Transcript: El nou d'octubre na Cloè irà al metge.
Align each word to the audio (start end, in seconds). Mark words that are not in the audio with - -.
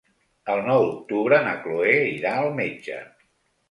El 0.53 0.61
nou 0.69 0.85
d'octubre 0.87 1.41
na 1.51 1.53
Cloè 1.69 1.95
irà 2.19 2.37
al 2.43 2.53
metge. 2.61 3.03